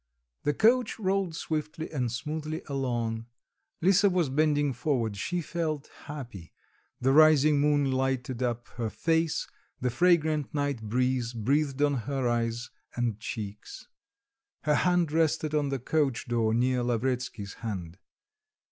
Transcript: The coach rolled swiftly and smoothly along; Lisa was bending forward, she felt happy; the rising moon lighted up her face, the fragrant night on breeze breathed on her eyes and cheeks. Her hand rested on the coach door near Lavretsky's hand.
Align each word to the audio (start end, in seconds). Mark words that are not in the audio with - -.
The 0.45 0.55
coach 0.55 0.97
rolled 0.97 1.35
swiftly 1.35 1.91
and 1.91 2.11
smoothly 2.11 2.63
along; 2.65 3.27
Lisa 3.83 4.09
was 4.09 4.29
bending 4.29 4.73
forward, 4.73 5.15
she 5.15 5.41
felt 5.41 5.91
happy; 6.05 6.53
the 6.99 7.11
rising 7.11 7.59
moon 7.61 7.91
lighted 7.91 8.41
up 8.41 8.67
her 8.77 8.89
face, 8.89 9.45
the 9.79 9.91
fragrant 9.91 10.55
night 10.55 10.81
on 10.81 10.89
breeze 10.89 11.33
breathed 11.33 11.83
on 11.83 11.93
her 12.09 12.27
eyes 12.27 12.71
and 12.95 13.19
cheeks. 13.19 13.87
Her 14.61 14.73
hand 14.73 15.11
rested 15.11 15.53
on 15.53 15.69
the 15.69 15.77
coach 15.77 16.27
door 16.27 16.51
near 16.55 16.81
Lavretsky's 16.81 17.53
hand. 17.61 17.99